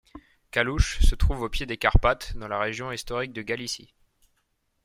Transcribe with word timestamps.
Kalouch 0.49 0.99
se 1.01 1.13
trouve 1.13 1.43
au 1.43 1.49
pied 1.49 1.67
des 1.67 1.77
Carpates, 1.77 2.35
dans 2.35 2.47
la 2.47 2.57
région 2.57 2.91
historique 2.91 3.33
de 3.33 3.43
Galicie. 3.43 3.93